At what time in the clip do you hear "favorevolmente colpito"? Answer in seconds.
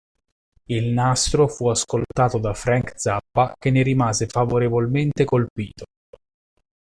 4.25-5.85